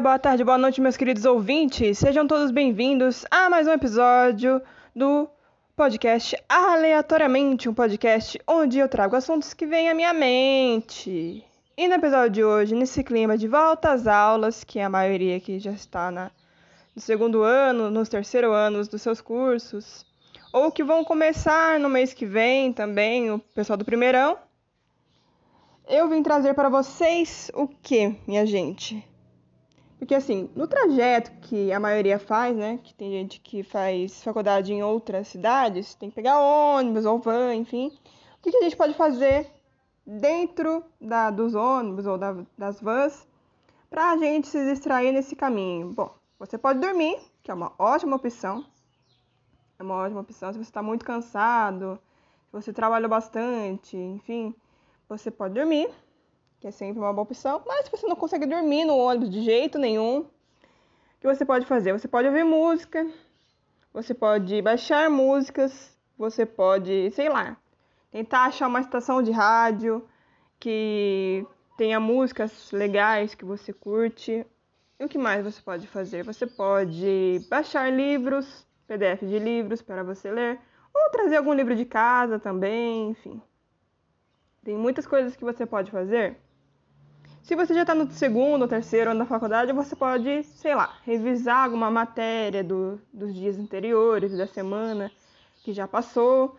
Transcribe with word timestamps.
Boa 0.00 0.18
tarde, 0.18 0.42
boa 0.42 0.56
noite, 0.56 0.80
meus 0.80 0.96
queridos 0.96 1.26
ouvintes. 1.26 1.98
Sejam 1.98 2.26
todos 2.26 2.50
bem-vindos 2.50 3.26
a 3.30 3.50
mais 3.50 3.66
um 3.66 3.72
episódio 3.72 4.62
do 4.96 5.28
podcast 5.76 6.34
Aleatoriamente, 6.48 7.68
um 7.68 7.74
podcast 7.74 8.40
onde 8.46 8.78
eu 8.78 8.88
trago 8.88 9.14
assuntos 9.14 9.52
que 9.52 9.66
vêm 9.66 9.90
à 9.90 9.94
minha 9.94 10.14
mente. 10.14 11.44
E 11.76 11.86
no 11.86 11.94
episódio 11.94 12.30
de 12.30 12.42
hoje, 12.42 12.74
nesse 12.74 13.04
clima 13.04 13.36
de 13.36 13.46
volta 13.46 13.92
às 13.92 14.06
aulas, 14.06 14.64
que 14.64 14.80
a 14.80 14.88
maioria 14.88 15.36
aqui 15.36 15.58
já 15.58 15.72
está 15.72 16.10
na, 16.10 16.30
no 16.96 17.02
segundo 17.02 17.42
ano, 17.42 17.90
nos 17.90 18.08
terceiro 18.08 18.52
anos 18.52 18.88
dos 18.88 19.02
seus 19.02 19.20
cursos, 19.20 20.06
ou 20.50 20.72
que 20.72 20.82
vão 20.82 21.04
começar 21.04 21.78
no 21.78 21.90
mês 21.90 22.14
que 22.14 22.24
vem 22.24 22.72
também, 22.72 23.30
o 23.30 23.38
pessoal 23.54 23.76
do 23.76 23.84
primeirão, 23.84 24.38
eu 25.86 26.08
vim 26.08 26.22
trazer 26.22 26.54
para 26.54 26.70
vocês 26.70 27.50
o 27.52 27.68
que, 27.68 28.16
minha 28.26 28.46
gente? 28.46 29.09
Porque 30.00 30.14
assim, 30.14 30.48
no 30.56 30.66
trajeto 30.66 31.30
que 31.42 31.70
a 31.70 31.78
maioria 31.78 32.18
faz, 32.18 32.56
né? 32.56 32.80
Que 32.82 32.94
tem 32.94 33.10
gente 33.10 33.38
que 33.38 33.62
faz 33.62 34.24
faculdade 34.24 34.72
em 34.72 34.82
outras 34.82 35.28
cidades, 35.28 35.94
tem 35.94 36.08
que 36.08 36.16
pegar 36.16 36.40
ônibus 36.40 37.04
ou 37.04 37.18
van, 37.18 37.54
enfim. 37.54 37.88
O 38.38 38.42
que, 38.42 38.50
que 38.50 38.56
a 38.56 38.62
gente 38.62 38.76
pode 38.76 38.94
fazer 38.94 39.46
dentro 40.06 40.82
da, 40.98 41.30
dos 41.30 41.54
ônibus 41.54 42.06
ou 42.06 42.16
da, 42.16 42.34
das 42.56 42.80
vans 42.80 43.28
para 43.90 44.12
a 44.12 44.16
gente 44.16 44.48
se 44.48 44.64
distrair 44.64 45.12
nesse 45.12 45.36
caminho? 45.36 45.92
Bom, 45.92 46.14
você 46.38 46.56
pode 46.56 46.80
dormir, 46.80 47.18
que 47.42 47.50
é 47.50 47.54
uma 47.54 47.74
ótima 47.78 48.16
opção. 48.16 48.64
É 49.78 49.82
uma 49.82 49.96
ótima 49.96 50.22
opção 50.22 50.50
se 50.50 50.58
você 50.58 50.62
está 50.62 50.82
muito 50.82 51.04
cansado, 51.04 52.00
se 52.46 52.52
você 52.52 52.72
trabalhou 52.72 53.10
bastante, 53.10 53.98
enfim 53.98 54.54
você 55.10 55.28
pode 55.28 55.54
dormir, 55.54 55.90
que 56.60 56.66
é 56.66 56.70
sempre 56.70 57.00
uma 57.00 57.12
boa 57.12 57.22
opção, 57.22 57.62
mas 57.66 57.86
se 57.86 57.90
você 57.90 58.06
não 58.06 58.14
consegue 58.14 58.44
dormir 58.44 58.84
no 58.84 58.96
ônibus 58.96 59.30
de 59.30 59.40
jeito 59.40 59.78
nenhum, 59.78 60.18
o 60.20 60.26
que 61.18 61.26
você 61.26 61.44
pode 61.44 61.64
fazer? 61.64 61.92
Você 61.92 62.06
pode 62.06 62.28
ouvir 62.28 62.44
música, 62.44 63.10
você 63.92 64.12
pode 64.12 64.60
baixar 64.60 65.08
músicas, 65.08 65.96
você 66.18 66.44
pode, 66.44 67.10
sei 67.12 67.30
lá, 67.30 67.56
tentar 68.10 68.44
achar 68.44 68.68
uma 68.68 68.80
estação 68.80 69.22
de 69.22 69.30
rádio 69.30 70.06
que 70.58 71.46
tenha 71.78 71.98
músicas 71.98 72.70
legais 72.72 73.34
que 73.34 73.44
você 73.44 73.72
curte. 73.72 74.46
E 74.98 75.04
o 75.04 75.08
que 75.08 75.16
mais 75.16 75.42
você 75.42 75.62
pode 75.62 75.86
fazer? 75.86 76.22
Você 76.24 76.46
pode 76.46 77.40
baixar 77.48 77.90
livros, 77.90 78.66
PDF 78.86 79.22
de 79.22 79.38
livros 79.38 79.80
para 79.80 80.04
você 80.04 80.30
ler, 80.30 80.60
ou 80.92 81.10
trazer 81.10 81.36
algum 81.36 81.54
livro 81.54 81.74
de 81.74 81.86
casa 81.86 82.38
também, 82.38 83.08
enfim. 83.08 83.40
Tem 84.62 84.76
muitas 84.76 85.06
coisas 85.06 85.34
que 85.34 85.44
você 85.44 85.64
pode 85.64 85.90
fazer. 85.90 86.36
Se 87.42 87.56
você 87.56 87.74
já 87.74 87.82
está 87.82 87.94
no 87.94 88.10
segundo 88.12 88.62
ou 88.62 88.68
terceiro 88.68 89.10
ano 89.10 89.20
da 89.20 89.26
faculdade, 89.26 89.72
você 89.72 89.96
pode, 89.96 90.44
sei 90.44 90.74
lá, 90.74 90.96
revisar 91.04 91.64
alguma 91.64 91.90
matéria 91.90 92.62
do, 92.62 93.00
dos 93.12 93.34
dias 93.34 93.58
anteriores, 93.58 94.36
da 94.36 94.46
semana 94.46 95.10
que 95.64 95.72
já 95.72 95.88
passou. 95.88 96.56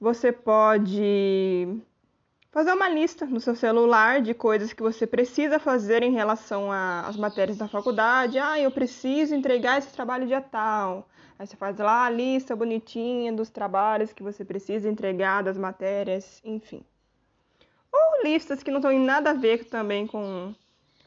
Você 0.00 0.32
pode 0.32 1.82
fazer 2.50 2.72
uma 2.72 2.88
lista 2.88 3.26
no 3.26 3.40
seu 3.40 3.54
celular 3.54 4.22
de 4.22 4.32
coisas 4.32 4.72
que 4.72 4.82
você 4.82 5.06
precisa 5.06 5.58
fazer 5.58 6.02
em 6.02 6.12
relação 6.12 6.70
às 6.72 7.16
matérias 7.16 7.58
da 7.58 7.68
faculdade. 7.68 8.38
Ah, 8.38 8.58
eu 8.58 8.70
preciso 8.70 9.34
entregar 9.34 9.78
esse 9.78 9.92
trabalho 9.92 10.26
dia 10.26 10.40
tal. 10.40 11.08
Aí 11.38 11.46
você 11.46 11.56
faz 11.56 11.76
lá 11.78 12.06
a 12.06 12.10
lista 12.10 12.56
bonitinha 12.56 13.32
dos 13.32 13.50
trabalhos 13.50 14.12
que 14.12 14.22
você 14.22 14.44
precisa 14.44 14.88
entregar, 14.88 15.42
das 15.42 15.58
matérias, 15.58 16.40
enfim 16.44 16.84
listas 18.22 18.62
que 18.62 18.70
não 18.70 18.90
em 18.90 18.98
nada 18.98 19.30
a 19.30 19.34
ver 19.34 19.64
também 19.64 20.06
com, 20.06 20.54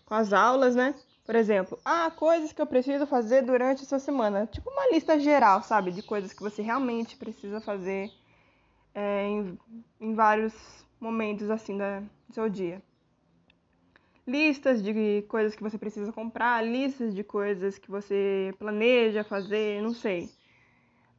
com 0.06 0.13
as 0.13 0.34
aulas, 0.34 0.75
né? 0.75 0.96
Por 1.25 1.35
exemplo, 1.35 1.79
ah, 1.85 2.12
coisas 2.12 2.51
que 2.51 2.62
eu 2.62 2.66
preciso 2.66 3.07
fazer 3.07 3.44
durante 3.44 3.84
essa 3.84 3.97
semana. 3.97 4.46
Tipo 4.46 4.69
uma 4.69 4.90
lista 4.90 5.18
geral, 5.18 5.63
sabe? 5.63 5.91
De 5.91 6.03
coisas 6.03 6.34
que 6.34 6.44
você 6.44 6.62
realmente 6.62 7.16
precisa 7.16 7.62
fazer 7.62 8.12
é, 8.94 9.28
em, 9.28 9.57
em 10.02 10.13
vários 10.13 10.53
momentos 11.00 11.50
assim 11.50 11.78
da, 11.78 12.00
do 12.00 12.34
seu 12.34 12.50
dia. 12.50 12.81
Listas 14.25 14.81
de 14.81 15.23
coisas 15.28 15.56
que 15.56 15.63
você 15.63 15.78
precisa 15.78 16.12
comprar, 16.12 16.66
listas 16.66 17.13
de 17.13 17.23
coisas 17.23 17.78
que 17.78 17.90
você 17.90 18.53
planeja 18.57 19.23
fazer, 19.23 19.81
não 19.81 19.94
sei. 19.94 20.29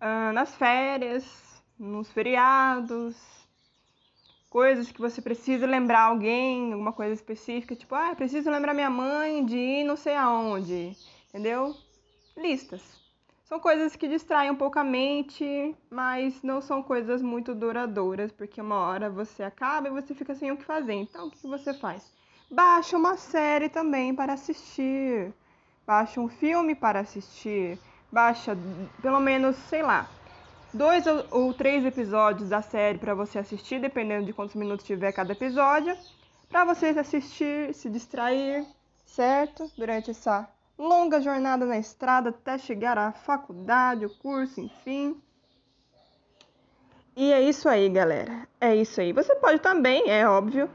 Ah, 0.00 0.32
nas 0.32 0.54
férias, 0.54 1.24
nos 1.78 2.10
feriados, 2.12 3.16
coisas 4.54 4.92
que 4.92 5.00
você 5.00 5.20
precisa 5.20 5.66
lembrar 5.66 6.02
alguém, 6.02 6.72
alguma 6.72 6.92
coisa 6.92 7.12
específica, 7.12 7.74
tipo, 7.74 7.92
ah, 7.92 8.14
preciso 8.14 8.48
lembrar 8.48 8.72
minha 8.72 8.88
mãe 8.88 9.44
de 9.44 9.58
ir 9.58 9.82
não 9.82 9.96
sei 9.96 10.14
aonde, 10.14 10.96
entendeu? 11.28 11.74
Listas. 12.36 12.80
São 13.42 13.58
coisas 13.58 13.96
que 13.96 14.06
distraem 14.06 14.52
um 14.52 14.54
pouco 14.54 14.78
a 14.78 14.84
mente, 14.84 15.74
mas 15.90 16.40
não 16.44 16.60
são 16.60 16.84
coisas 16.84 17.20
muito 17.20 17.52
duradouras, 17.52 18.30
porque 18.30 18.60
uma 18.60 18.76
hora 18.76 19.10
você 19.10 19.42
acaba 19.42 19.88
e 19.88 19.90
você 19.90 20.14
fica 20.14 20.36
sem 20.36 20.52
o 20.52 20.56
que 20.56 20.64
fazer. 20.64 20.92
Então, 20.92 21.26
o 21.26 21.30
que 21.32 21.48
você 21.48 21.74
faz? 21.74 22.12
Baixa 22.48 22.96
uma 22.96 23.16
série 23.16 23.68
também 23.68 24.14
para 24.14 24.34
assistir. 24.34 25.34
Baixa 25.84 26.20
um 26.20 26.28
filme 26.28 26.76
para 26.76 27.00
assistir. 27.00 27.76
Baixa 28.12 28.56
pelo 29.02 29.18
menos, 29.18 29.56
sei 29.68 29.82
lá, 29.82 30.08
dois 30.74 31.04
ou 31.30 31.54
três 31.54 31.84
episódios 31.84 32.48
da 32.48 32.60
série 32.60 32.98
para 32.98 33.14
você 33.14 33.38
assistir, 33.38 33.80
dependendo 33.80 34.26
de 34.26 34.32
quantos 34.32 34.56
minutos 34.56 34.84
tiver 34.84 35.12
cada 35.12 35.32
episódio, 35.32 35.96
para 36.48 36.64
você 36.64 36.86
assistir, 36.86 37.72
se 37.72 37.88
distrair, 37.88 38.66
certo? 39.04 39.70
Durante 39.78 40.10
essa 40.10 40.48
longa 40.76 41.20
jornada 41.20 41.64
na 41.64 41.78
estrada 41.78 42.30
até 42.30 42.58
chegar 42.58 42.98
à 42.98 43.12
faculdade, 43.12 44.04
o 44.04 44.10
curso, 44.10 44.60
enfim. 44.60 45.16
E 47.16 47.32
é 47.32 47.40
isso 47.40 47.68
aí, 47.68 47.88
galera. 47.88 48.48
É 48.60 48.74
isso 48.74 49.00
aí. 49.00 49.12
Você 49.12 49.36
pode 49.36 49.60
também, 49.60 50.10
é 50.10 50.28
óbvio, 50.28 50.68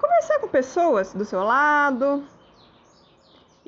conversar 0.00 0.40
com 0.40 0.48
pessoas 0.48 1.14
do 1.14 1.24
seu 1.24 1.44
lado, 1.44 2.26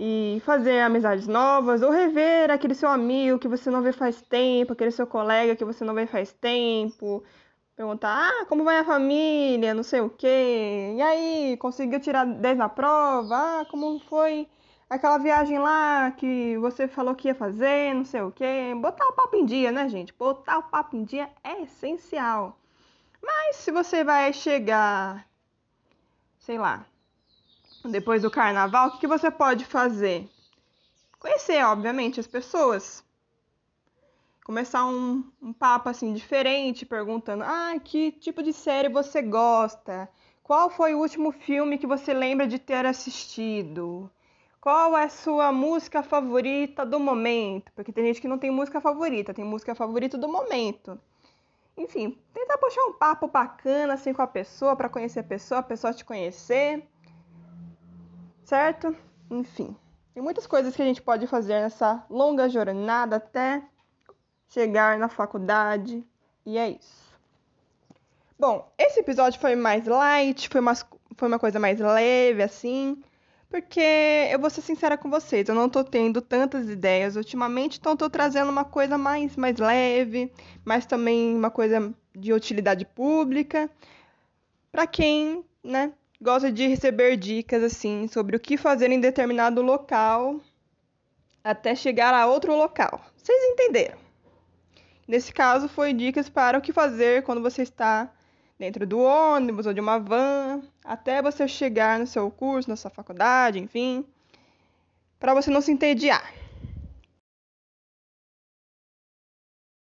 e 0.02 0.40
fazer 0.46 0.80
amizades 0.80 1.26
novas 1.26 1.82
ou 1.82 1.90
rever 1.90 2.50
aquele 2.50 2.74
seu 2.74 2.88
amigo 2.88 3.38
que 3.38 3.46
você 3.46 3.70
não 3.70 3.82
vê 3.82 3.92
faz 3.92 4.22
tempo, 4.22 4.72
aquele 4.72 4.90
seu 4.90 5.06
colega 5.06 5.54
que 5.54 5.64
você 5.64 5.84
não 5.84 5.92
vê 5.92 6.06
faz 6.06 6.32
tempo. 6.32 7.22
Perguntar, 7.76 8.30
ah, 8.30 8.46
como 8.46 8.64
vai 8.64 8.78
a 8.78 8.84
família, 8.84 9.74
não 9.74 9.82
sei 9.82 10.00
o 10.00 10.08
quê. 10.08 10.94
E 10.96 11.02
aí, 11.02 11.56
conseguiu 11.58 12.00
tirar 12.00 12.24
10 12.24 12.56
na 12.56 12.68
prova? 12.68 13.34
Ah, 13.60 13.66
como 13.70 14.00
foi 14.00 14.48
aquela 14.88 15.18
viagem 15.18 15.58
lá 15.58 16.10
que 16.12 16.56
você 16.58 16.88
falou 16.88 17.14
que 17.14 17.28
ia 17.28 17.34
fazer, 17.34 17.94
não 17.94 18.04
sei 18.04 18.22
o 18.22 18.32
quê. 18.32 18.74
Botar 18.80 19.06
o 19.06 19.12
papo 19.12 19.36
em 19.36 19.44
dia, 19.44 19.70
né, 19.70 19.86
gente? 19.88 20.14
Botar 20.14 20.58
o 20.58 20.62
papo 20.62 20.96
em 20.96 21.04
dia 21.04 21.28
é 21.44 21.62
essencial. 21.62 22.56
Mas 23.22 23.56
se 23.56 23.70
você 23.70 24.02
vai 24.02 24.32
chegar, 24.32 25.26
sei 26.38 26.58
lá, 26.58 26.86
depois 27.84 28.22
do 28.22 28.30
carnaval, 28.30 28.88
o 28.88 28.98
que, 28.98 29.06
você 29.06 29.30
pode 29.30 29.64
fazer? 29.64 30.28
Conhecer, 31.18 31.64
obviamente, 31.64 32.20
as 32.20 32.26
pessoas. 32.26 33.04
Começar 34.44 34.84
um, 34.86 35.24
um 35.40 35.52
papo 35.52 35.88
assim 35.88 36.12
diferente, 36.12 36.84
perguntando: 36.84 37.44
ah, 37.44 37.74
que 37.82 38.12
tipo 38.12 38.42
de 38.42 38.52
série 38.52 38.88
você 38.88 39.22
gosta? 39.22 40.08
Qual 40.42 40.68
foi 40.68 40.94
o 40.94 40.98
último 40.98 41.30
filme 41.30 41.78
que 41.78 41.86
você 41.86 42.12
lembra 42.12 42.46
de 42.46 42.58
ter 42.58 42.84
assistido? 42.84 44.10
Qual 44.60 44.96
é 44.98 45.04
a 45.04 45.08
sua 45.08 45.52
música 45.52 46.02
favorita 46.02 46.84
do 46.84 47.00
momento? 47.00 47.72
Porque 47.72 47.92
tem 47.92 48.04
gente 48.06 48.20
que 48.20 48.28
não 48.28 48.36
tem 48.36 48.50
música 48.50 48.80
favorita, 48.80 49.32
tem 49.32 49.44
música 49.44 49.74
favorita 49.74 50.18
do 50.18 50.28
momento. 50.28 51.00
Enfim, 51.76 52.18
tentar 52.34 52.58
puxar 52.58 52.82
um 52.84 52.92
papo 52.92 53.26
bacana 53.26 53.94
assim 53.94 54.12
com 54.12 54.20
a 54.20 54.26
pessoa, 54.26 54.76
para 54.76 54.88
conhecer 54.88 55.20
a 55.20 55.24
pessoa, 55.24 55.60
a 55.60 55.62
pessoa 55.62 55.94
te 55.94 56.04
conhecer 56.04 56.86
certo? 58.50 58.96
Enfim, 59.30 59.76
tem 60.12 60.20
muitas 60.20 60.44
coisas 60.44 60.74
que 60.74 60.82
a 60.82 60.84
gente 60.84 61.00
pode 61.00 61.24
fazer 61.28 61.60
nessa 61.60 62.04
longa 62.10 62.48
jornada 62.48 63.14
até 63.14 63.62
chegar 64.48 64.98
na 64.98 65.08
faculdade, 65.08 66.04
e 66.44 66.58
é 66.58 66.70
isso. 66.70 67.16
Bom, 68.36 68.68
esse 68.76 68.98
episódio 68.98 69.38
foi 69.38 69.54
mais 69.54 69.86
light, 69.86 70.48
foi 70.48 70.60
uma, 70.60 70.74
foi 70.74 71.28
uma 71.28 71.38
coisa 71.38 71.60
mais 71.60 71.78
leve, 71.78 72.42
assim, 72.42 73.00
porque 73.48 74.28
eu 74.32 74.38
vou 74.40 74.50
ser 74.50 74.62
sincera 74.62 74.98
com 74.98 75.08
vocês, 75.08 75.48
eu 75.48 75.54
não 75.54 75.68
tô 75.68 75.84
tendo 75.84 76.20
tantas 76.20 76.68
ideias 76.68 77.14
ultimamente, 77.14 77.78
então 77.78 77.96
tô 77.96 78.10
trazendo 78.10 78.50
uma 78.50 78.64
coisa 78.64 78.98
mais, 78.98 79.36
mais 79.36 79.58
leve, 79.58 80.32
mas 80.64 80.84
também 80.86 81.36
uma 81.36 81.52
coisa 81.52 81.94
de 82.12 82.32
utilidade 82.32 82.84
pública, 82.84 83.70
para 84.72 84.88
quem, 84.88 85.44
né, 85.62 85.92
gosta 86.20 86.52
de 86.52 86.66
receber 86.66 87.16
dicas 87.16 87.62
assim 87.62 88.06
sobre 88.06 88.36
o 88.36 88.40
que 88.40 88.56
fazer 88.56 88.90
em 88.90 89.00
determinado 89.00 89.62
local 89.62 90.38
até 91.42 91.74
chegar 91.74 92.12
a 92.12 92.26
outro 92.26 92.54
local. 92.54 93.00
Vocês 93.16 93.42
entenderam? 93.52 93.98
Nesse 95.08 95.32
caso, 95.32 95.68
foi 95.68 95.92
dicas 95.92 96.28
para 96.28 96.58
o 96.58 96.60
que 96.60 96.72
fazer 96.72 97.22
quando 97.22 97.40
você 97.40 97.62
está 97.62 98.12
dentro 98.58 98.86
do 98.86 99.00
ônibus 99.00 99.66
ou 99.66 99.72
de 99.72 99.80
uma 99.80 99.98
van, 99.98 100.62
até 100.84 101.22
você 101.22 101.48
chegar 101.48 101.98
no 101.98 102.06
seu 102.06 102.30
curso, 102.30 102.68
na 102.68 102.76
sua 102.76 102.90
faculdade, 102.90 103.58
enfim, 103.58 104.04
para 105.18 105.32
você 105.32 105.50
não 105.50 105.62
se 105.62 105.72
entediar. 105.72 106.32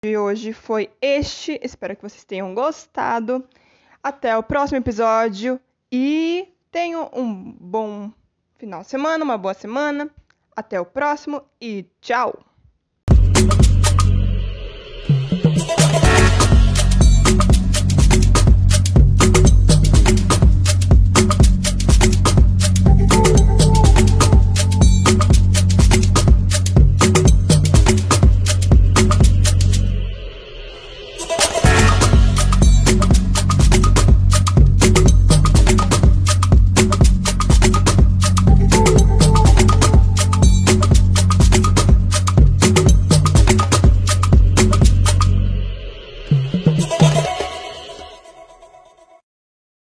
De 0.05 0.17
hoje 0.17 0.53
foi 0.53 0.89
este, 1.03 1.61
espero 1.63 1.97
que 1.97 2.03
vocês 2.03 2.25
tenham 2.25 2.55
gostado. 2.55 3.47
Até 4.03 4.35
o 4.39 4.43
próximo 4.43 4.79
episódio 4.79 5.61
e 5.91 6.53
tenham 6.71 7.11
um 7.13 7.53
bom 7.53 8.13
final 8.57 8.83
de 8.83 8.89
semana, 8.89 9.25
uma 9.25 9.39
boa 9.39 9.55
semana. 9.55 10.11
Até 10.55 10.81
o 10.81 10.85
próximo 10.85 11.43
e 11.61 11.89
tchau! 12.01 12.50